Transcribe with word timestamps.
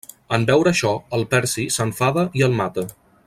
En 0.37 0.45
veure 0.49 0.71
això, 0.71 0.93
el 1.17 1.27
Percy 1.35 1.67
s'enfada 1.77 2.27
i 2.41 2.49
el 2.49 2.61
mata. 2.63 2.91